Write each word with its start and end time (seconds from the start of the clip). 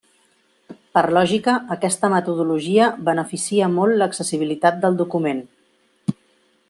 Per 0.97 1.03
lògica, 1.17 1.53
aquesta 1.75 2.09
metodologia 2.13 2.87
beneficia 3.11 3.69
molt 3.75 3.99
l'accessibilitat 4.01 4.81
del 4.87 4.99
document. 5.03 5.45